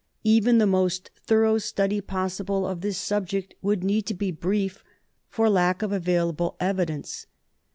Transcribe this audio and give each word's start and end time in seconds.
Even 0.23 0.57
the 0.57 0.65
most 0.65 1.11
thorough 1.27 1.59
study 1.59 2.01
possible 2.01 2.65
of 2.65 2.81
this 2.81 2.97
subject 2.97 3.53
would 3.61 3.83
need 3.83 4.07
to 4.07 4.15
be 4.15 4.31
brief, 4.31 4.83
for 5.29 5.47
lack 5.47 5.83
of 5.83 5.91
available 5.91 6.55
evidence. 6.59 7.27